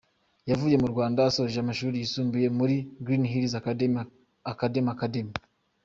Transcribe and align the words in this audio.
Yavuye 0.49 0.75
mu 0.81 0.87
Rwanda 0.93 1.19
asoje 1.29 1.57
amashuri 1.59 1.95
yisumbuye 1.97 2.47
muri 2.57 2.75
Green 3.05 3.25
Hills 3.31 3.53
Academy 3.61 4.89
Academy. 4.95 5.33